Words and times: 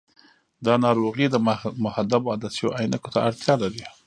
دا 0.65 0.73
ناروغي 0.85 1.25
د 1.31 1.35
محدبو 1.83 2.31
عدسیو 2.35 2.75
عینکو 2.77 3.09
ته 3.13 3.19
اړتیا 3.27 3.53
لري. 3.63 3.83